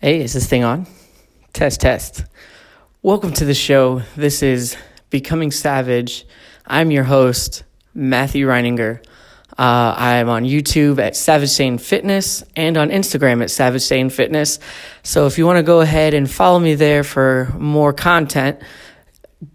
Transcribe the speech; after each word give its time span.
Hey, 0.00 0.20
is 0.20 0.32
this 0.32 0.46
thing 0.46 0.62
on? 0.62 0.86
Test, 1.52 1.80
test. 1.80 2.24
Welcome 3.02 3.32
to 3.32 3.44
the 3.44 3.52
show. 3.52 4.02
This 4.14 4.44
is 4.44 4.76
Becoming 5.10 5.50
Savage. 5.50 6.24
I'm 6.64 6.92
your 6.92 7.02
host, 7.02 7.64
Matthew 7.94 8.46
Reininger. 8.46 9.04
Uh, 9.58 9.94
I'm 9.96 10.28
on 10.28 10.44
YouTube 10.44 11.00
at 11.00 11.16
Savage 11.16 11.48
Saiyan 11.48 11.80
Fitness 11.80 12.44
and 12.54 12.76
on 12.76 12.90
Instagram 12.90 13.42
at 13.42 13.50
Savage 13.50 13.82
Saiyan 13.82 14.12
Fitness. 14.12 14.60
So 15.02 15.26
if 15.26 15.36
you 15.36 15.46
want 15.46 15.56
to 15.56 15.64
go 15.64 15.80
ahead 15.80 16.14
and 16.14 16.30
follow 16.30 16.60
me 16.60 16.76
there 16.76 17.02
for 17.02 17.52
more 17.58 17.92
content, 17.92 18.60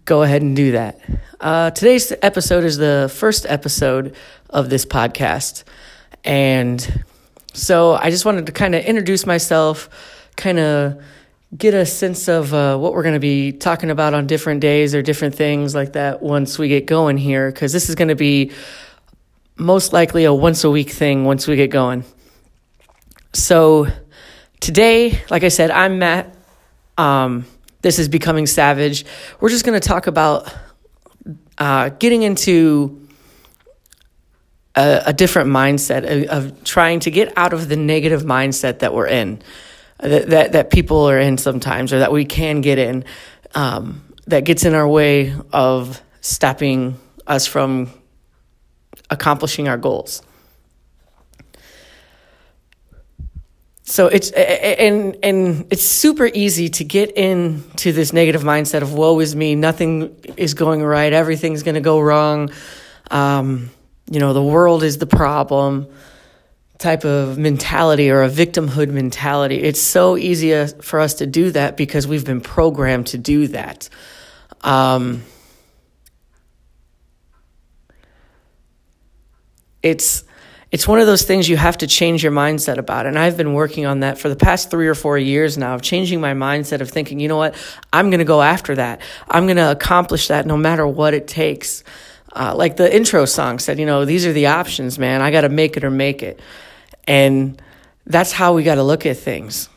go 0.04 0.24
ahead 0.24 0.42
and 0.42 0.54
do 0.54 0.72
that. 0.72 1.00
Uh, 1.40 1.70
today's 1.70 2.12
episode 2.20 2.64
is 2.64 2.76
the 2.76 3.10
first 3.14 3.46
episode 3.48 4.14
of 4.50 4.68
this 4.68 4.84
podcast. 4.84 5.64
And 6.22 7.02
so 7.54 7.94
I 7.94 8.10
just 8.10 8.26
wanted 8.26 8.44
to 8.44 8.52
kind 8.52 8.74
of 8.74 8.84
introduce 8.84 9.24
myself 9.24 9.88
kind 10.36 10.58
of 10.58 11.02
get 11.56 11.74
a 11.74 11.86
sense 11.86 12.28
of 12.28 12.52
uh, 12.52 12.76
what 12.76 12.94
we're 12.94 13.02
going 13.02 13.14
to 13.14 13.20
be 13.20 13.52
talking 13.52 13.90
about 13.90 14.14
on 14.14 14.26
different 14.26 14.60
days 14.60 14.94
or 14.94 15.02
different 15.02 15.34
things 15.34 15.74
like 15.74 15.92
that 15.92 16.22
once 16.22 16.58
we 16.58 16.68
get 16.68 16.86
going 16.86 17.16
here, 17.16 17.50
because 17.50 17.72
this 17.72 17.88
is 17.88 17.94
going 17.94 18.08
to 18.08 18.16
be 18.16 18.52
most 19.56 19.92
likely 19.92 20.24
a 20.24 20.34
once 20.34 20.64
a 20.64 20.70
week 20.70 20.90
thing 20.90 21.24
once 21.24 21.46
we 21.46 21.54
get 21.56 21.70
going. 21.70 22.04
So 23.32 23.86
today, 24.60 25.20
like 25.30 25.44
I 25.44 25.48
said, 25.48 25.70
I'm 25.70 25.98
Matt. 25.98 26.34
Um, 26.98 27.46
this 27.82 27.98
is 27.98 28.08
Becoming 28.08 28.46
Savage. 28.46 29.04
We're 29.40 29.50
just 29.50 29.64
going 29.64 29.78
to 29.78 29.86
talk 29.86 30.06
about 30.06 30.52
uh, 31.58 31.90
getting 31.90 32.22
into 32.22 33.06
a, 34.74 35.02
a 35.06 35.12
different 35.12 35.50
mindset 35.50 36.04
of, 36.04 36.52
of 36.52 36.64
trying 36.64 37.00
to 37.00 37.10
get 37.10 37.36
out 37.36 37.52
of 37.52 37.68
the 37.68 37.76
negative 37.76 38.22
mindset 38.22 38.80
that 38.80 38.92
we're 38.92 39.06
in 39.06 39.40
that, 40.00 40.28
that, 40.30 40.52
that 40.52 40.70
people 40.70 41.08
are 41.08 41.18
in 41.18 41.38
sometimes 41.38 41.92
or 41.92 42.00
that 42.00 42.12
we 42.12 42.24
can 42.24 42.60
get 42.60 42.78
in 42.78 43.04
um, 43.54 44.02
that 44.26 44.44
gets 44.44 44.64
in 44.64 44.74
our 44.74 44.88
way 44.88 45.34
of 45.52 46.00
stopping 46.20 46.98
us 47.26 47.46
from 47.46 47.90
accomplishing 49.10 49.68
our 49.68 49.76
goals. 49.76 50.22
So 53.86 54.06
it's 54.06 54.30
and 54.30 55.16
and 55.22 55.66
it's 55.70 55.82
super 55.82 56.26
easy 56.32 56.70
to 56.70 56.84
get 56.84 57.10
into 57.12 57.92
this 57.92 58.14
negative 58.14 58.42
mindset 58.42 58.80
of 58.80 58.94
woe 58.94 59.20
is 59.20 59.36
me, 59.36 59.54
nothing 59.54 60.16
is 60.38 60.54
going 60.54 60.82
right, 60.82 61.12
everything's 61.12 61.62
going 61.62 61.74
to 61.74 61.82
go 61.82 62.00
wrong. 62.00 62.50
Um, 63.10 63.70
you 64.10 64.20
know, 64.20 64.32
the 64.32 64.42
world 64.42 64.82
is 64.82 64.96
the 64.96 65.06
problem 65.06 65.86
type 66.84 67.06
of 67.06 67.38
mentality 67.38 68.10
or 68.10 68.22
a 68.22 68.28
victimhood 68.28 68.90
mentality. 68.90 69.56
It's 69.56 69.80
so 69.80 70.18
easy 70.18 70.66
for 70.82 71.00
us 71.00 71.14
to 71.14 71.26
do 71.26 71.50
that 71.52 71.78
because 71.78 72.06
we've 72.06 72.26
been 72.26 72.42
programmed 72.42 73.06
to 73.08 73.18
do 73.18 73.48
that. 73.48 73.88
Um, 74.60 75.22
it's 79.82 80.24
it's 80.70 80.86
one 80.86 80.98
of 81.00 81.06
those 81.06 81.22
things 81.22 81.48
you 81.48 81.56
have 81.56 81.78
to 81.78 81.86
change 81.86 82.22
your 82.22 82.32
mindset 82.32 82.76
about. 82.76 83.06
And 83.06 83.18
I've 83.18 83.38
been 83.38 83.54
working 83.54 83.86
on 83.86 84.00
that 84.00 84.18
for 84.18 84.28
the 84.28 84.36
past 84.36 84.70
three 84.70 84.88
or 84.88 84.94
four 84.94 85.16
years 85.16 85.56
now 85.56 85.74
of 85.74 85.80
changing 85.80 86.20
my 86.20 86.34
mindset 86.34 86.82
of 86.82 86.90
thinking, 86.90 87.18
you 87.18 87.28
know 87.28 87.38
what, 87.38 87.54
I'm 87.94 88.10
going 88.10 88.18
to 88.18 88.26
go 88.26 88.42
after 88.42 88.74
that. 88.74 89.00
I'm 89.26 89.46
going 89.46 89.56
to 89.56 89.70
accomplish 89.70 90.28
that 90.28 90.46
no 90.46 90.58
matter 90.58 90.86
what 90.86 91.14
it 91.14 91.28
takes. 91.28 91.82
Uh, 92.32 92.54
like 92.56 92.76
the 92.76 92.94
intro 92.94 93.24
song 93.24 93.58
said, 93.60 93.78
you 93.78 93.86
know, 93.86 94.04
these 94.04 94.26
are 94.26 94.32
the 94.32 94.48
options, 94.48 94.98
man. 94.98 95.22
I 95.22 95.30
got 95.30 95.42
to 95.42 95.48
make 95.48 95.76
it 95.78 95.84
or 95.84 95.90
make 95.90 96.22
it. 96.22 96.40
And 97.06 97.60
that's 98.06 98.32
how 98.32 98.54
we 98.54 98.62
got 98.62 98.76
to 98.76 98.82
look 98.82 99.06
at 99.06 99.16
things. 99.16 99.68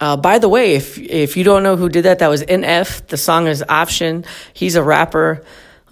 Uh, 0.00 0.16
by 0.16 0.38
the 0.38 0.48
way, 0.48 0.74
if 0.74 0.96
if 0.98 1.36
you 1.36 1.44
don't 1.44 1.62
know 1.62 1.76
who 1.76 1.88
did 1.88 2.04
that, 2.04 2.20
that 2.20 2.28
was 2.28 2.42
NF. 2.44 3.08
The 3.08 3.16
song 3.16 3.48
is 3.48 3.64
Option. 3.68 4.24
He's 4.54 4.76
a 4.76 4.82
rapper. 4.82 5.44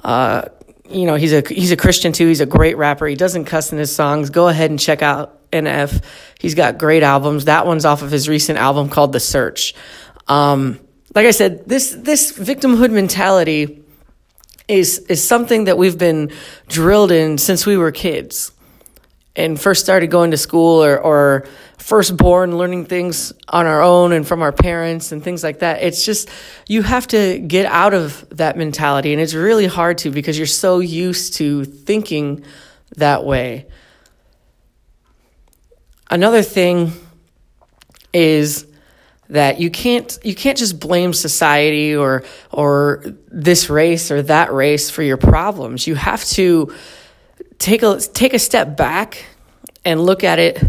Uh, 0.03 0.43
you 0.89 1.07
know, 1.07 1.17
he's 1.17 1.33
a 1.33 1.43
he's 1.49 1.73
a 1.73 1.77
Christian 1.77 2.13
too. 2.13 2.29
He's 2.29 2.41
a 2.41 2.47
great 2.47 2.77
rapper. 2.77 3.07
He 3.07 3.17
doesn't 3.17 3.47
cuss 3.47 3.73
in 3.73 3.79
his 3.79 3.95
songs. 3.95 4.31
Go 4.31 4.47
ahead 4.47 4.71
and 4.71 4.79
check 4.79 5.03
out 5.03 5.51
NF. 5.51 6.05
He's 6.39 6.55
got 6.55 6.79
great 6.79 7.03
albums. 7.03 7.47
That 7.47 7.67
one's 7.67 7.85
off 7.85 8.03
of 8.03 8.13
his 8.13 8.29
recent 8.29 8.59
album 8.59 8.89
called 8.89 9.13
The 9.13 9.21
Search. 9.21 9.75
Um, 10.29 10.79
like 11.15 11.27
I 11.27 11.33
said, 11.33 11.69
this 11.69 11.91
this 11.91 12.33
victimhood 12.33 12.93
mentality 12.93 13.83
is 14.69 15.01
is 15.09 15.27
something 15.27 15.65
that 15.65 15.79
we've 15.79 15.99
been 15.99 16.31
drilled 16.69 17.11
in 17.11 17.39
since 17.39 17.67
we 17.67 17.77
were 17.77 17.91
kids 17.91 18.53
and 19.37 19.61
first 19.61 19.85
started 19.85 20.11
going 20.11 20.31
to 20.31 20.37
school 20.37 20.83
or, 20.83 20.99
or 20.99 21.47
first 21.79 22.17
born 22.17 22.57
learning 22.57 22.87
things 22.87 23.33
on 23.49 23.67
our 23.67 23.83
own 23.83 24.13
and 24.13 24.27
from 24.27 24.43
our 24.43 24.53
parents 24.53 25.13
and 25.13 25.23
things 25.23 25.45
like 25.45 25.59
that. 25.59 25.83
It's 25.83 26.05
just, 26.05 26.29
you 26.67 26.83
have 26.83 27.07
to 27.09 27.39
get 27.39 27.67
out 27.67 27.93
of 27.93 28.27
that 28.31 28.57
mentality. 28.57 29.13
And 29.13 29.21
it's 29.21 29.35
really 29.35 29.67
hard 29.67 29.99
to 29.99 30.11
because 30.11 30.39
you're 30.39 30.47
so 30.47 30.79
used 30.79 31.35
to 31.35 31.65
thinking 31.65 32.45
that 32.97 33.25
way. 33.25 33.67
Another 36.11 36.43
thing 36.43 36.93
is 38.13 38.67
that 39.29 39.61
you 39.61 39.71
can't 39.71 40.19
you 40.23 40.37
can't 40.37 40.57
just 40.57 40.79
blame 40.79 41.13
society 41.13 41.97
or 41.97 42.23
or 42.53 43.03
this 43.29 43.69
race 43.69 44.13
or 44.13 44.23
that 44.23 44.53
race 44.53 44.89
for 44.89 45.03
your 45.03 45.17
problems. 45.17 45.87
You 45.87 45.97
have 45.97 46.25
to 46.27 46.73
take 47.59 47.83
a 47.83 47.99
take 47.99 48.35
a 48.35 48.39
step 48.39 48.77
back 48.77 49.25
and 49.85 50.01
look 50.01 50.25
at 50.25 50.39
it 50.39 50.63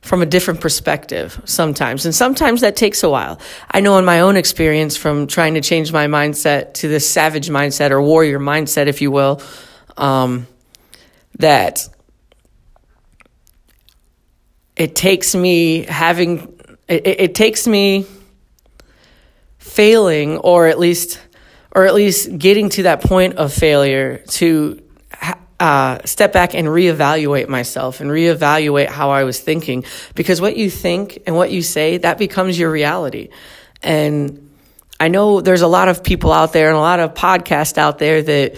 from 0.00 0.22
a 0.22 0.26
different 0.26 0.60
perspective 0.60 1.40
sometimes. 1.44 2.06
And 2.06 2.14
sometimes 2.14 2.62
that 2.62 2.76
takes 2.76 3.02
a 3.02 3.10
while. 3.10 3.38
I 3.70 3.80
know 3.80 3.98
in 3.98 4.04
my 4.04 4.20
own 4.20 4.36
experience 4.36 4.96
from 4.96 5.26
trying 5.26 5.54
to 5.54 5.60
change 5.60 5.92
my 5.92 6.06
mindset 6.06 6.74
to 6.74 6.88
this 6.88 7.08
savage 7.08 7.48
mindset 7.48 7.90
or 7.90 8.00
warrior 8.00 8.38
mindset, 8.38 8.86
if 8.86 9.02
you 9.02 9.10
will, 9.10 9.42
um, 9.96 10.46
that 11.38 11.88
it 14.74 14.94
takes 14.94 15.34
me 15.34 15.82
having, 15.82 16.58
it, 16.88 17.06
it 17.06 17.34
takes 17.34 17.66
me 17.66 18.06
failing 19.58 20.38
or 20.38 20.66
at 20.66 20.78
least, 20.78 21.20
or 21.72 21.84
at 21.84 21.94
least 21.94 22.38
getting 22.38 22.70
to 22.70 22.84
that 22.84 23.02
point 23.02 23.34
of 23.34 23.52
failure 23.52 24.18
to 24.28 24.80
uh, 25.60 25.98
step 26.06 26.32
back 26.32 26.54
and 26.54 26.66
reevaluate 26.66 27.46
myself 27.46 28.00
and 28.00 28.10
reevaluate 28.10 28.86
how 28.88 29.10
I 29.10 29.24
was 29.24 29.38
thinking 29.38 29.84
because 30.14 30.40
what 30.40 30.56
you 30.56 30.70
think 30.70 31.22
and 31.26 31.36
what 31.36 31.50
you 31.50 31.60
say 31.60 31.98
that 31.98 32.16
becomes 32.16 32.58
your 32.58 32.70
reality. 32.70 33.28
And 33.82 34.50
I 34.98 35.08
know 35.08 35.42
there's 35.42 35.60
a 35.60 35.68
lot 35.68 35.88
of 35.88 36.02
people 36.02 36.32
out 36.32 36.54
there 36.54 36.68
and 36.68 36.76
a 36.78 36.80
lot 36.80 36.98
of 36.98 37.12
podcasts 37.12 37.76
out 37.76 37.98
there 37.98 38.22
that 38.22 38.56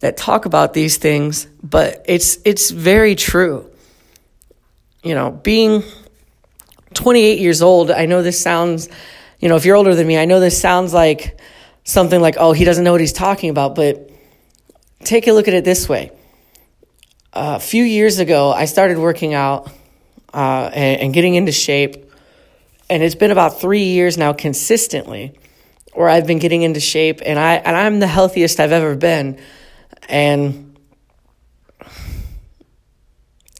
that 0.00 0.16
talk 0.16 0.44
about 0.44 0.74
these 0.74 0.96
things, 0.96 1.46
but 1.62 2.04
it's 2.08 2.38
it's 2.44 2.70
very 2.70 3.14
true. 3.14 3.70
You 5.04 5.14
know, 5.14 5.30
being 5.30 5.84
28 6.94 7.38
years 7.38 7.62
old, 7.62 7.92
I 7.92 8.06
know 8.06 8.22
this 8.22 8.40
sounds, 8.40 8.88
you 9.38 9.48
know, 9.48 9.54
if 9.54 9.64
you're 9.64 9.76
older 9.76 9.94
than 9.94 10.06
me, 10.06 10.18
I 10.18 10.24
know 10.24 10.40
this 10.40 10.60
sounds 10.60 10.92
like 10.92 11.38
something 11.84 12.20
like, 12.20 12.36
oh, 12.38 12.52
he 12.52 12.64
doesn't 12.64 12.82
know 12.82 12.90
what 12.90 13.00
he's 13.00 13.12
talking 13.12 13.50
about, 13.50 13.76
but 13.76 14.10
take 15.04 15.28
a 15.28 15.32
look 15.32 15.46
at 15.46 15.54
it 15.54 15.64
this 15.64 15.88
way 15.88 16.10
a 17.34 17.60
few 17.60 17.82
years 17.82 18.20
ago, 18.20 18.52
I 18.52 18.64
started 18.66 18.98
working 18.98 19.34
out 19.34 19.70
uh, 20.32 20.70
and, 20.72 21.00
and 21.00 21.14
getting 21.14 21.34
into 21.34 21.52
shape. 21.52 22.12
And 22.88 23.02
it's 23.02 23.14
been 23.14 23.30
about 23.30 23.60
three 23.60 23.84
years 23.84 24.16
now 24.16 24.32
consistently 24.32 25.38
where 25.92 26.08
I've 26.08 26.26
been 26.26 26.38
getting 26.38 26.62
into 26.62 26.80
shape 26.80 27.20
and 27.24 27.38
I 27.38 27.54
and 27.54 27.76
I'm 27.76 27.98
the 27.98 28.06
healthiest 28.06 28.60
I've 28.60 28.72
ever 28.72 28.94
been. 28.94 29.38
And 30.08 30.76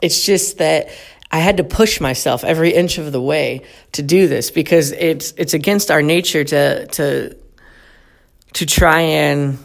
it's 0.02 0.24
just 0.24 0.58
that 0.58 0.88
I 1.30 1.38
had 1.38 1.56
to 1.56 1.64
push 1.64 2.00
myself 2.00 2.44
every 2.44 2.74
inch 2.74 2.98
of 2.98 3.10
the 3.10 3.20
way 3.20 3.62
to 3.92 4.02
do 4.02 4.28
this 4.28 4.50
because 4.50 4.92
it's 4.92 5.32
it's 5.36 5.54
against 5.54 5.90
our 5.90 6.02
nature 6.02 6.44
to 6.44 6.86
to 6.86 7.36
to 8.52 8.66
try 8.66 9.00
and 9.00 9.58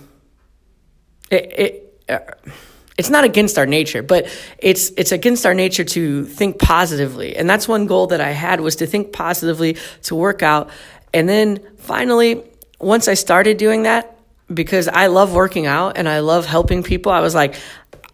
it, 1.30 1.60
it 1.60 2.04
uh, 2.10 2.52
it's 3.00 3.10
not 3.10 3.24
against 3.24 3.58
our 3.58 3.66
nature, 3.66 4.04
but 4.04 4.28
it's 4.58 4.92
it's 4.98 5.14
against 5.14 5.46
our 5.46 5.54
nature 5.54 5.86
to 5.86 6.26
think 6.26 6.60
positively. 6.60 7.38
And 7.38 7.50
that's 7.50 7.66
one 7.66 7.88
goal 7.88 8.08
that 8.08 8.20
I 8.20 8.32
had 8.32 8.60
was 8.60 8.76
to 8.76 8.86
think 8.86 9.14
positively, 9.14 9.78
to 10.04 10.16
work 10.16 10.44
out. 10.44 10.70
And 11.14 11.30
then 11.30 11.66
finally, 11.78 12.44
once 12.78 13.08
I 13.08 13.14
started 13.14 13.56
doing 13.56 13.84
that, 13.84 14.20
because 14.54 14.90
I 14.90 15.08
love 15.08 15.34
working 15.34 15.66
out 15.66 15.98
and 15.98 16.10
I 16.10 16.20
love 16.20 16.46
helping 16.46 16.84
people, 16.84 17.10
I 17.14 17.22
was 17.22 17.34
like, 17.34 17.56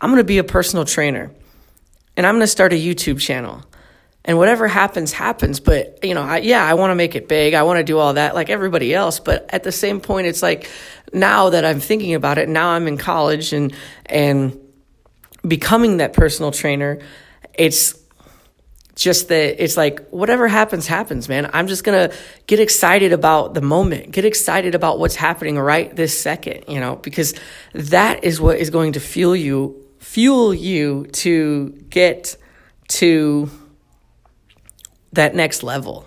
I'm 0.02 0.12
going 0.12 0.22
to 0.22 0.24
be 0.24 0.38
a 0.38 0.44
personal 0.44 0.86
trainer. 0.86 1.32
And 2.16 2.28
I'm 2.28 2.36
going 2.36 2.42
to 2.42 2.48
start 2.48 2.72
a 2.72 2.76
YouTube 2.76 3.20
channel. 3.20 3.64
And 4.24 4.38
whatever 4.38 4.68
happens, 4.68 5.12
happens. 5.12 5.60
But, 5.60 6.00
you 6.04 6.14
know, 6.14 6.22
I, 6.22 6.38
yeah, 6.38 6.64
I 6.64 6.76
want 6.76 6.92
to 6.92 6.96
make 6.96 7.16
it 7.16 7.28
big. 7.28 7.56
I 7.56 7.64
want 7.64 7.78
to 7.78 7.84
do 7.84 7.98
all 7.98 8.14
that 8.14 8.36
like 8.36 8.52
everybody 8.52 8.94
else. 8.94 9.20
But 9.20 9.50
at 9.50 9.64
the 9.64 9.72
same 9.72 10.00
point, 10.00 10.28
it's 10.28 10.44
like 10.44 10.70
now 11.12 11.50
that 11.50 11.66
I'm 11.66 11.80
thinking 11.80 12.14
about 12.14 12.38
it, 12.38 12.48
now 12.48 12.70
I'm 12.70 12.88
in 12.88 12.98
college 12.98 13.52
and, 13.52 13.74
and, 14.06 14.62
becoming 15.48 15.98
that 15.98 16.14
personal 16.14 16.52
trainer, 16.52 17.00
it's 17.54 18.00
just 18.96 19.28
that 19.28 19.62
it's 19.62 19.76
like 19.76 20.08
whatever 20.10 20.48
happens 20.48 20.88
happens 20.88 21.28
man. 21.28 21.50
I'm 21.52 21.68
just 21.68 21.84
gonna 21.84 22.14
get 22.48 22.62
excited 22.62 23.12
about 23.12 23.54
the 23.54 23.62
moment 23.62 24.12
get 24.12 24.24
excited 24.24 24.74
about 24.74 25.00
what's 25.00 25.18
happening 25.18 25.60
right 25.60 25.94
this 25.94 26.18
second 26.18 26.64
you 26.70 26.80
know 26.80 26.96
because 26.96 27.34
that 27.74 28.24
is 28.24 28.40
what 28.40 28.58
is 28.58 28.70
going 28.70 28.94
to 28.94 29.02
fuel 29.02 29.36
you 29.36 29.86
fuel 30.00 30.54
you 30.54 31.08
to 31.08 31.72
get 31.90 32.38
to 32.88 33.50
that 35.14 35.34
next 35.34 35.64
level. 35.64 36.06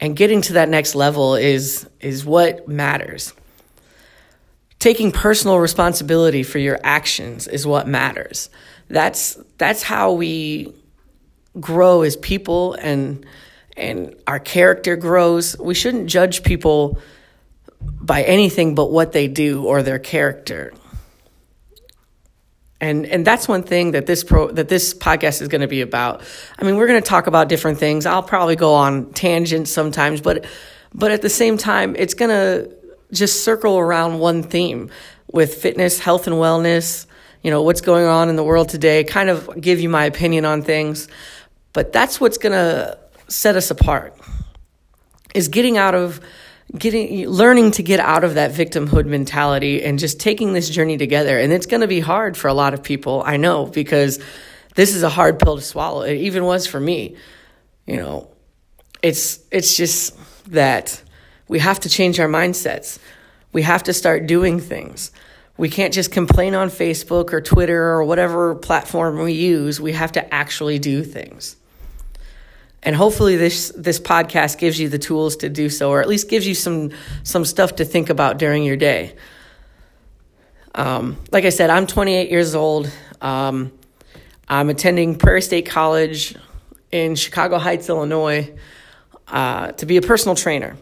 And 0.00 0.16
getting 0.16 0.42
to 0.42 0.52
that 0.54 0.68
next 0.68 0.94
level 0.94 1.34
is 1.34 1.88
is 2.00 2.24
what 2.24 2.68
matters 2.68 3.34
taking 4.78 5.12
personal 5.12 5.58
responsibility 5.58 6.42
for 6.42 6.58
your 6.58 6.78
actions 6.82 7.46
is 7.48 7.66
what 7.66 7.86
matters 7.86 8.50
that's 8.88 9.38
that's 9.58 9.82
how 9.82 10.12
we 10.12 10.72
grow 11.60 12.02
as 12.02 12.16
people 12.16 12.74
and 12.74 13.24
and 13.76 14.16
our 14.26 14.40
character 14.40 14.96
grows. 14.96 15.56
We 15.58 15.74
shouldn't 15.74 16.08
judge 16.08 16.42
people 16.42 16.98
by 17.80 18.22
anything 18.24 18.74
but 18.74 18.90
what 18.90 19.12
they 19.12 19.28
do 19.28 19.64
or 19.64 19.82
their 19.82 19.98
character. 19.98 20.72
And 22.80 23.06
and 23.06 23.24
that's 23.26 23.46
one 23.48 23.62
thing 23.62 23.92
that 23.92 24.06
this 24.06 24.24
pro 24.24 24.50
that 24.52 24.68
this 24.68 24.94
podcast 24.94 25.42
is 25.42 25.48
going 25.48 25.60
to 25.60 25.68
be 25.68 25.80
about. 25.80 26.22
I 26.58 26.64
mean, 26.64 26.76
we're 26.76 26.86
going 26.86 27.02
to 27.02 27.08
talk 27.08 27.26
about 27.26 27.48
different 27.48 27.78
things. 27.78 28.06
I'll 28.06 28.22
probably 28.22 28.56
go 28.56 28.74
on 28.74 29.12
tangents 29.12 29.70
sometimes, 29.70 30.20
but 30.20 30.46
but 30.94 31.10
at 31.10 31.22
the 31.22 31.28
same 31.28 31.58
time, 31.58 31.94
it's 31.96 32.14
going 32.14 32.30
to 32.30 32.77
just 33.12 33.44
circle 33.44 33.78
around 33.78 34.18
one 34.18 34.42
theme 34.42 34.90
with 35.32 35.54
fitness, 35.54 35.98
health 35.98 36.26
and 36.26 36.36
wellness, 36.36 37.06
you 37.42 37.50
know, 37.50 37.62
what's 37.62 37.80
going 37.80 38.06
on 38.06 38.28
in 38.28 38.36
the 38.36 38.44
world 38.44 38.68
today, 38.68 39.04
kind 39.04 39.30
of 39.30 39.60
give 39.60 39.80
you 39.80 39.88
my 39.88 40.04
opinion 40.04 40.44
on 40.44 40.62
things. 40.62 41.08
But 41.72 41.92
that's 41.92 42.20
what's 42.20 42.38
going 42.38 42.52
to 42.52 42.98
set 43.28 43.56
us 43.56 43.70
apart 43.70 44.18
is 45.34 45.48
getting 45.48 45.76
out 45.76 45.94
of 45.94 46.20
getting 46.76 47.26
learning 47.28 47.70
to 47.70 47.82
get 47.82 48.00
out 48.00 48.24
of 48.24 48.34
that 48.34 48.52
victimhood 48.52 49.06
mentality 49.06 49.82
and 49.82 49.98
just 49.98 50.20
taking 50.20 50.52
this 50.52 50.68
journey 50.68 50.98
together. 50.98 51.38
And 51.38 51.52
it's 51.52 51.66
going 51.66 51.80
to 51.80 51.86
be 51.86 52.00
hard 52.00 52.36
for 52.36 52.48
a 52.48 52.54
lot 52.54 52.74
of 52.74 52.82
people 52.82 53.22
i 53.24 53.36
know 53.36 53.66
because 53.66 54.18
this 54.74 54.94
is 54.94 55.02
a 55.02 55.08
hard 55.08 55.38
pill 55.40 55.56
to 55.56 55.62
swallow. 55.62 56.02
It 56.02 56.16
even 56.18 56.44
was 56.44 56.66
for 56.66 56.78
me. 56.78 57.16
You 57.86 57.96
know 57.96 58.28
it's 59.02 59.40
it's 59.50 59.76
just 59.76 60.16
that 60.50 61.02
we 61.48 61.58
have 61.58 61.80
to 61.80 61.88
change 61.88 62.20
our 62.20 62.28
mindsets. 62.28 62.98
We 63.52 63.62
have 63.62 63.82
to 63.84 63.92
start 63.92 64.26
doing 64.26 64.60
things. 64.60 65.10
We 65.56 65.68
can't 65.68 65.92
just 65.92 66.12
complain 66.12 66.54
on 66.54 66.68
facebook 66.68 67.32
or 67.32 67.40
twitter 67.40 67.82
or 67.82 68.04
whatever 68.04 68.54
platform 68.54 69.18
we 69.18 69.32
use. 69.32 69.80
We 69.80 69.92
have 69.92 70.12
to 70.12 70.34
actually 70.34 70.78
do 70.78 71.02
things. 71.02 71.56
And 72.82 72.94
hopefully 72.94 73.36
this 73.36 73.72
this 73.76 73.98
podcast 73.98 74.58
gives 74.58 74.78
you 74.78 74.88
the 74.88 74.98
tools 74.98 75.36
to 75.38 75.48
do 75.48 75.68
so 75.68 75.90
or 75.90 76.00
at 76.00 76.08
least 76.08 76.28
gives 76.28 76.46
you 76.46 76.54
some 76.54 76.92
some 77.24 77.44
stuff 77.44 77.76
to 77.76 77.84
think 77.84 78.08
about 78.08 78.38
during 78.38 78.62
your 78.62 78.76
day. 78.76 79.16
Um, 80.74 81.16
like 81.32 81.44
i 81.44 81.48
said 81.48 81.70
i'm 81.70 81.86
28 81.86 82.30
years 82.30 82.54
old. 82.54 82.90
Um, 83.20 83.72
i'm 84.48 84.68
attending 84.68 85.16
prairie 85.16 85.42
state 85.42 85.66
college 85.66 86.36
in 86.92 87.16
chicago 87.16 87.58
heights 87.58 87.88
illinois 87.88 88.54
uh, 89.26 89.72
to 89.72 89.86
be 89.86 89.96
a 89.96 90.02
personal 90.02 90.36
trainer 90.36 90.76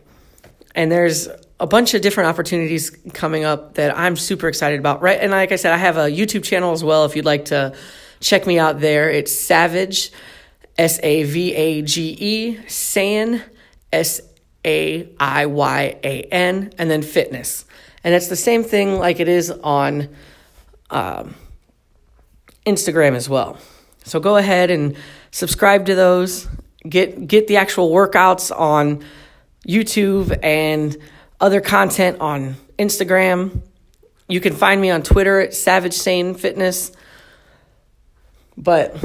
and 0.76 0.92
there's 0.92 1.28
a 1.58 1.66
bunch 1.66 1.94
of 1.94 2.02
different 2.02 2.28
opportunities 2.28 2.90
coming 3.12 3.44
up 3.44 3.74
that 3.74 3.96
i'm 3.98 4.14
super 4.14 4.46
excited 4.46 4.78
about 4.78 5.02
right 5.02 5.18
and 5.20 5.32
like 5.32 5.50
i 5.50 5.56
said 5.56 5.72
i 5.72 5.76
have 5.76 5.96
a 5.96 6.06
youtube 6.06 6.44
channel 6.44 6.72
as 6.72 6.84
well 6.84 7.04
if 7.04 7.16
you'd 7.16 7.24
like 7.24 7.46
to 7.46 7.74
check 8.20 8.46
me 8.46 8.58
out 8.58 8.78
there 8.78 9.10
it's 9.10 9.36
savage 9.36 10.12
S 10.78 11.00
A 11.02 11.22
V 11.22 11.54
A 11.54 11.82
G 11.82 12.16
E, 12.18 12.68
SAN, 12.68 13.42
S 13.92 14.20
A 14.64 15.08
I 15.18 15.46
Y 15.46 15.98
A 16.04 16.22
N, 16.22 16.72
and 16.78 16.90
then 16.90 17.02
fitness. 17.02 17.64
And 18.04 18.14
it's 18.14 18.28
the 18.28 18.36
same 18.36 18.62
thing 18.62 18.98
like 18.98 19.20
it 19.20 19.28
is 19.28 19.50
on 19.50 20.08
um, 20.90 21.34
Instagram 22.66 23.14
as 23.14 23.28
well. 23.28 23.58
So 24.04 24.20
go 24.20 24.36
ahead 24.36 24.70
and 24.70 24.96
subscribe 25.30 25.86
to 25.86 25.94
those. 25.94 26.46
Get 26.88 27.26
get 27.26 27.46
the 27.48 27.56
actual 27.56 27.90
workouts 27.90 28.56
on 28.56 29.02
YouTube 29.66 30.38
and 30.42 30.96
other 31.40 31.60
content 31.60 32.20
on 32.20 32.56
Instagram. 32.78 33.62
You 34.28 34.40
can 34.40 34.54
find 34.54 34.80
me 34.80 34.90
on 34.90 35.02
Twitter 35.02 35.40
at 35.40 35.54
Savage 35.54 35.94
Saiyan 35.94 36.38
Fitness. 36.38 36.92
But 38.56 38.96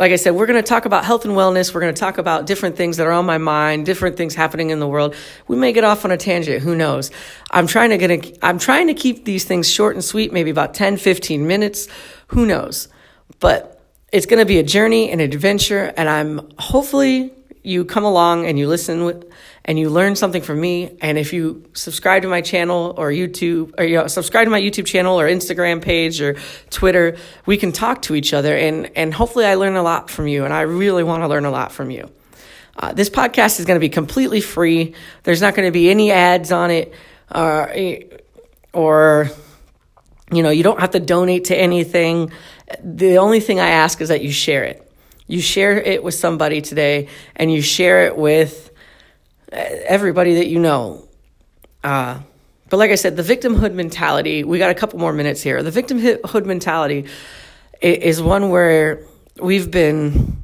like 0.00 0.12
I 0.12 0.16
said, 0.16 0.30
we're 0.30 0.46
going 0.46 0.62
to 0.62 0.66
talk 0.66 0.86
about 0.86 1.04
health 1.04 1.24
and 1.24 1.34
wellness. 1.34 1.74
We're 1.74 1.82
going 1.82 1.94
to 1.94 2.00
talk 2.00 2.18
about 2.18 2.46
different 2.46 2.76
things 2.76 2.96
that 2.96 3.06
are 3.06 3.12
on 3.12 3.26
my 3.26 3.38
mind, 3.38 3.84
different 3.84 4.16
things 4.16 4.34
happening 4.34 4.70
in 4.70 4.80
the 4.80 4.88
world. 4.88 5.14
We 5.46 5.56
may 5.56 5.72
get 5.72 5.84
off 5.84 6.04
on 6.04 6.10
a 6.10 6.16
tangent. 6.16 6.62
Who 6.62 6.74
knows? 6.74 7.10
I'm 7.50 7.66
trying 7.66 7.90
to 7.90 7.98
get, 7.98 8.10
a, 8.10 8.38
I'm 8.42 8.58
trying 8.58 8.86
to 8.86 8.94
keep 8.94 9.26
these 9.26 9.44
things 9.44 9.70
short 9.70 9.94
and 9.94 10.04
sweet, 10.04 10.32
maybe 10.32 10.50
about 10.50 10.72
10, 10.74 10.96
15 10.96 11.46
minutes. 11.46 11.86
Who 12.28 12.46
knows? 12.46 12.88
But 13.40 13.82
it's 14.12 14.26
going 14.26 14.40
to 14.40 14.46
be 14.46 14.58
a 14.58 14.62
journey, 14.62 15.10
an 15.10 15.20
adventure, 15.20 15.92
and 15.96 16.08
I'm 16.08 16.50
hopefully 16.58 17.32
you 17.62 17.84
come 17.84 18.04
along 18.04 18.46
and 18.46 18.58
you 18.58 18.68
listen 18.68 19.04
with, 19.04 19.30
and 19.64 19.78
you 19.78 19.90
learn 19.90 20.16
something 20.16 20.42
from 20.42 20.60
me. 20.60 20.96
And 21.00 21.18
if 21.18 21.32
you 21.32 21.64
subscribe 21.74 22.22
to 22.22 22.28
my 22.28 22.40
channel 22.40 22.94
or 22.96 23.10
YouTube, 23.10 23.74
or 23.78 23.84
you 23.84 23.96
know, 23.96 24.06
subscribe 24.06 24.46
to 24.46 24.50
my 24.50 24.60
YouTube 24.60 24.86
channel 24.86 25.20
or 25.20 25.28
Instagram 25.28 25.82
page 25.82 26.20
or 26.20 26.36
Twitter, 26.70 27.16
we 27.46 27.56
can 27.56 27.72
talk 27.72 28.02
to 28.02 28.14
each 28.14 28.32
other. 28.32 28.56
And, 28.56 28.90
and 28.96 29.12
hopefully 29.12 29.44
I 29.44 29.54
learn 29.54 29.76
a 29.76 29.82
lot 29.82 30.10
from 30.10 30.26
you. 30.26 30.44
And 30.44 30.54
I 30.54 30.62
really 30.62 31.04
want 31.04 31.22
to 31.22 31.28
learn 31.28 31.44
a 31.44 31.50
lot 31.50 31.72
from 31.72 31.90
you. 31.90 32.10
Uh, 32.76 32.94
this 32.94 33.10
podcast 33.10 33.60
is 33.60 33.66
going 33.66 33.76
to 33.76 33.80
be 33.80 33.90
completely 33.90 34.40
free. 34.40 34.94
There's 35.24 35.42
not 35.42 35.54
going 35.54 35.68
to 35.68 35.72
be 35.72 35.90
any 35.90 36.10
ads 36.10 36.50
on 36.50 36.70
it, 36.70 36.94
uh, 37.30 37.66
or, 38.72 39.28
you 40.32 40.42
know, 40.42 40.50
you 40.50 40.62
don't 40.62 40.80
have 40.80 40.92
to 40.92 41.00
donate 41.00 41.46
to 41.46 41.56
anything. 41.56 42.32
The 42.82 43.18
only 43.18 43.40
thing 43.40 43.60
I 43.60 43.68
ask 43.68 44.00
is 44.00 44.08
that 44.08 44.22
you 44.22 44.32
share 44.32 44.64
it. 44.64 44.89
You 45.30 45.40
share 45.40 45.80
it 45.80 46.02
with 46.02 46.14
somebody 46.14 46.60
today 46.60 47.06
and 47.36 47.52
you 47.52 47.62
share 47.62 48.06
it 48.06 48.16
with 48.16 48.72
everybody 49.52 50.34
that 50.34 50.48
you 50.48 50.58
know. 50.58 51.06
Uh, 51.84 52.20
but 52.68 52.78
like 52.78 52.90
I 52.90 52.96
said, 52.96 53.16
the 53.16 53.22
victimhood 53.22 53.72
mentality, 53.72 54.42
we 54.42 54.58
got 54.58 54.70
a 54.70 54.74
couple 54.74 54.98
more 54.98 55.12
minutes 55.12 55.40
here. 55.40 55.62
The 55.62 55.70
victimhood 55.70 56.46
mentality 56.46 57.06
is 57.80 58.20
one 58.20 58.48
where 58.50 59.04
we've 59.40 59.70
been 59.70 60.42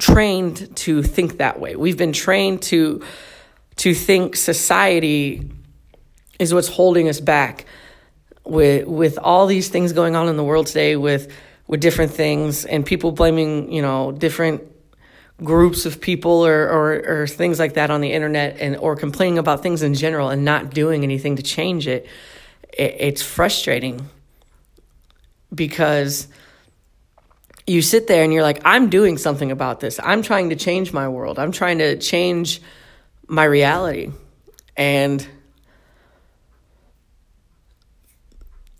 trained 0.00 0.76
to 0.78 1.04
think 1.04 1.38
that 1.38 1.60
way. 1.60 1.76
We've 1.76 1.96
been 1.96 2.12
trained 2.12 2.62
to 2.62 3.04
to 3.76 3.94
think 3.94 4.34
society 4.36 5.48
is 6.40 6.52
what's 6.52 6.68
holding 6.68 7.08
us 7.08 7.20
back 7.20 7.66
with 8.44 8.86
with 8.86 9.18
all 9.18 9.46
these 9.46 9.68
things 9.68 9.92
going 9.92 10.16
on 10.16 10.28
in 10.28 10.36
the 10.36 10.44
world 10.44 10.66
today 10.66 10.96
with 10.96 11.32
with 11.72 11.80
different 11.80 12.12
things 12.12 12.66
and 12.66 12.84
people 12.84 13.12
blaming, 13.12 13.72
you 13.72 13.80
know, 13.80 14.12
different 14.12 14.62
groups 15.42 15.86
of 15.86 16.02
people 16.02 16.44
or, 16.44 16.68
or, 16.68 17.22
or 17.22 17.26
things 17.26 17.58
like 17.58 17.72
that 17.74 17.90
on 17.90 18.02
the 18.02 18.12
internet 18.12 18.58
and 18.60 18.76
or 18.76 18.94
complaining 18.94 19.38
about 19.38 19.62
things 19.62 19.82
in 19.82 19.94
general 19.94 20.28
and 20.28 20.44
not 20.44 20.68
doing 20.68 21.02
anything 21.02 21.36
to 21.36 21.42
change 21.42 21.88
it, 21.88 22.06
it 22.74 22.96
it's 22.98 23.22
frustrating. 23.22 24.06
Because 25.54 26.28
you 27.66 27.80
sit 27.80 28.06
there 28.06 28.22
and 28.22 28.34
you're 28.34 28.42
like 28.42 28.60
i'm 28.66 28.90
doing 28.90 29.16
something 29.16 29.50
about 29.50 29.80
this. 29.80 29.98
I'm 30.02 30.20
trying 30.20 30.50
to 30.50 30.56
change 30.56 30.92
my 30.92 31.08
world. 31.08 31.38
I'm 31.38 31.52
trying 31.52 31.78
to 31.78 31.96
change 31.96 32.60
my 33.28 33.44
reality. 33.44 34.10
And 34.76 35.26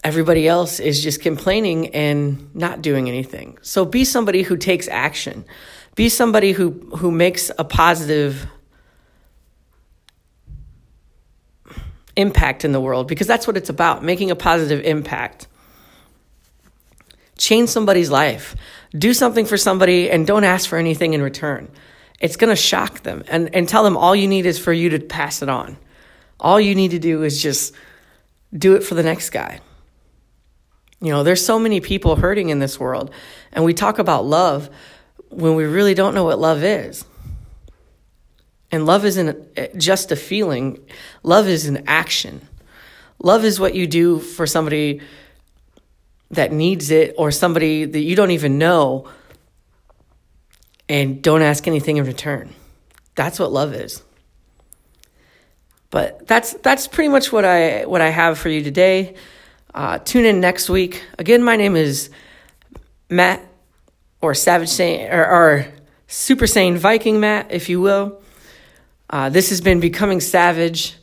everybody 0.05 0.49
else 0.49 0.81
is 0.81 1.03
just 1.03 1.21
complaining 1.21 1.89
and 1.95 2.55
not 2.55 2.83
doing 2.83 3.09
anything. 3.09 3.59
So 3.63 3.85
be 3.85 4.05
somebody 4.05 4.43
who 4.43 4.57
takes 4.57 4.89
action. 4.89 5.45
Be 5.95 6.09
somebody 6.09 6.53
who 6.53 6.71
who 6.97 7.11
makes 7.11 7.51
a 7.59 7.65
positive 7.65 8.47
impact 12.17 12.65
in 12.65 12.73
the 12.73 12.81
world 12.81 13.09
because 13.09 13.27
that's 13.27 13.47
what 13.47 13.57
it's 13.57 13.71
about 13.71 14.05
making 14.05 14.31
a 14.31 14.37
positive 14.37 14.85
impact. 14.85 15.47
Change 17.39 17.69
somebody's 17.69 18.11
life. 18.11 18.55
Do 18.93 19.15
something 19.15 19.47
for 19.47 19.57
somebody 19.57 20.11
and 20.11 20.27
don't 20.27 20.45
ask 20.45 20.69
for 20.69 20.79
anything 20.79 21.15
in 21.15 21.23
return. 21.23 21.71
It's 22.21 22.37
going 22.37 22.51
to 22.51 22.57
shock 22.57 23.01
them 23.03 23.25
and, 23.29 23.55
and 23.55 23.69
tell 23.69 23.83
them 23.83 23.97
all 23.97 24.15
you 24.15 24.29
need 24.29 24.47
is 24.47 24.59
for 24.59 24.73
you 24.73 24.91
to 24.91 25.01
pass 25.01 25.43
it 25.43 25.49
on. 25.49 25.77
All 26.39 26.61
you 26.61 26.75
need 26.75 26.93
to 26.93 26.99
do 26.99 27.23
is 27.23 27.43
just 27.43 27.75
do 28.57 28.77
it 28.77 28.85
for 28.85 28.95
the 28.95 29.03
next 29.03 29.31
guy 29.31 29.61
you 31.03 31.11
know 31.11 31.23
there's 31.23 31.45
so 31.45 31.59
many 31.59 31.81
people 31.81 32.17
hurting 32.17 32.49
in 32.49 32.59
this 32.59 32.81
world 32.81 33.11
and 33.53 33.65
we 33.65 33.75
talk 33.75 33.99
about 33.99 34.25
love 34.25 34.71
when 35.33 35.55
we 35.55 35.65
really 35.65 35.95
don't 35.95 36.15
know 36.15 36.25
what 36.25 36.39
love 36.39 36.63
is. 36.63 37.05
And 38.71 38.87
love 38.87 39.05
isn't 39.05 39.77
just 39.77 40.13
a 40.13 40.17
feeling, 40.17 40.79
love 41.23 41.47
is 41.47 41.67
an 41.67 41.85
action. 41.87 42.47
Love 43.19 43.45
is 43.45 43.61
what 43.61 43.75
you 43.75 43.87
do 43.87 44.19
for 44.19 44.47
somebody 44.47 45.01
that 46.31 46.53
needs 46.53 46.91
it 46.91 47.15
or 47.19 47.31
somebody 47.31 47.85
that 47.85 48.01
you 48.01 48.17
don't 48.17 48.31
even 48.31 48.59
know 48.59 49.09
and 50.89 51.23
don't 51.23 51.43
ask 51.43 51.67
anything 51.69 51.99
in 51.99 52.05
return. 52.05 52.53
That's 53.15 53.39
what 53.39 53.53
love 53.53 53.75
is. 53.75 54.03
But 55.91 56.27
that's 56.27 56.55
that's 56.55 56.89
pretty 56.89 57.09
much 57.09 57.31
what 57.31 57.45
I 57.45 57.85
what 57.85 58.01
I 58.01 58.09
have 58.09 58.39
for 58.39 58.49
you 58.49 58.63
today. 58.63 59.15
Uh, 59.75 59.99
tune 59.99 60.25
in 60.25 60.41
next 60.41 60.69
week. 60.69 61.05
Again, 61.19 61.43
my 61.43 61.57
name 61.57 61.77
is 61.77 62.11
Matt 63.09 63.41
or 64.21 64.35
Savage 64.35 64.69
Saint 64.69 65.13
or, 65.13 65.27
or 65.27 65.67
Super 66.07 66.45
Saiyan 66.45 66.77
Viking 66.77 67.21
Matt, 67.21 67.51
if 67.51 67.69
you 67.69 67.81
will. 67.81 68.23
Uh, 69.09 69.29
this 69.31 69.49
has 69.49 69.61
been 69.61 69.81
Becoming 69.81 70.21
Savage. 70.21 70.97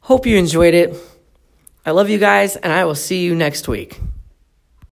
Hope 0.00 0.26
you 0.26 0.36
enjoyed 0.36 0.74
it. 0.74 0.96
I 1.86 1.92
love 1.92 2.10
you 2.10 2.18
guys, 2.18 2.56
and 2.56 2.72
I 2.72 2.84
will 2.84 2.94
see 2.94 3.22
you 3.22 3.34
next 3.34 3.68
week. 3.68 4.00